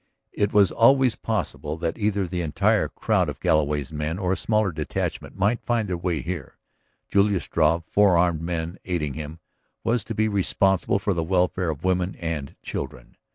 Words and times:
It 0.33 0.51
was 0.51 0.71
always 0.71 1.15
possible 1.15 1.77
that 1.77 1.95
either 1.95 2.25
the 2.25 2.41
entire 2.41 2.89
crowd 2.89 3.29
of 3.29 3.39
Galloway's 3.39 3.91
men 3.93 4.17
or 4.17 4.33
a 4.33 4.35
smaller 4.35 4.71
detachment 4.71 5.37
might 5.37 5.63
find 5.63 5.87
their 5.87 5.95
way 5.95 6.21
here. 6.23 6.57
Julius 7.07 7.43
Struve, 7.43 7.83
four 7.85 8.17
armed 8.17 8.41
men 8.41 8.79
aiding 8.83 9.13
him, 9.13 9.39
was 9.83 10.03
to 10.05 10.15
be 10.15 10.27
responsible 10.27 10.97
for 10.97 11.13
the 11.13 11.21
welfare 11.23 11.69
of 11.69 11.83
women 11.83 12.15
and 12.15 12.55
children. 12.63 13.15